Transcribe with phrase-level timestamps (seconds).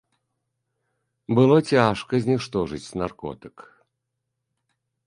[1.39, 3.55] Было цяжка зніштожыць наркотык.